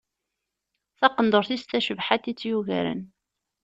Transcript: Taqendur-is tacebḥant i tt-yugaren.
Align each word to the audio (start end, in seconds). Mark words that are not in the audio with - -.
Taqendur-is 0.99 1.63
tacebḥant 1.63 2.29
i 2.31 2.33
tt-yugaren. 2.33 3.01